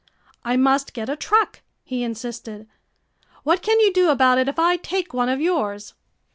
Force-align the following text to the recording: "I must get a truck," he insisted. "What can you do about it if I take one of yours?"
"I 0.43 0.57
must 0.57 0.95
get 0.95 1.09
a 1.09 1.15
truck," 1.15 1.61
he 1.83 2.03
insisted. 2.03 2.67
"What 3.43 3.61
can 3.61 3.79
you 3.79 3.93
do 3.93 4.09
about 4.09 4.39
it 4.39 4.47
if 4.49 4.57
I 4.57 4.77
take 4.77 5.13
one 5.13 5.29
of 5.29 5.39
yours?" 5.39 5.93